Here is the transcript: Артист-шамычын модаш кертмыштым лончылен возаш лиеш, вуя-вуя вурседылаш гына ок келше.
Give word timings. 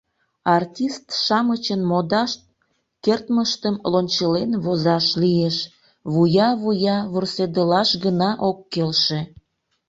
Артист-шамычын 0.55 1.81
модаш 1.89 2.31
кертмыштым 3.03 3.75
лончылен 3.91 4.51
возаш 4.63 5.05
лиеш, 5.21 5.57
вуя-вуя 6.13 6.97
вурседылаш 7.11 7.89
гына 8.05 8.29
ок 8.49 8.57
келше. 8.73 9.19